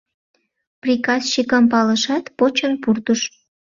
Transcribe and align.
Приказчикым 0.81 1.63
палышат, 1.71 2.25
почын 2.37 2.73
пуртыш. 2.81 3.21